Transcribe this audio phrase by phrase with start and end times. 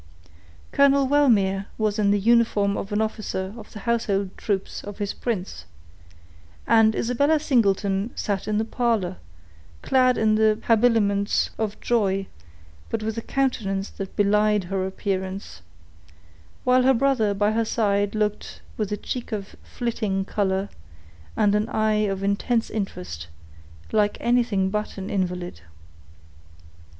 [0.71, 5.13] Colonel Wellmere was in the uniform of an officer of the household troops of his
[5.13, 5.65] prince,
[6.65, 9.17] and Isabella Singleton sat in the parlor,
[9.83, 12.25] clad in the habiliments of joy,
[12.89, 15.61] but with a countenance that belied her appearance;
[16.63, 20.69] while her brother by her side looked, with a cheek of flitting color,
[21.37, 23.27] and an eye of intense interest,
[23.91, 25.61] like anything but an invalid.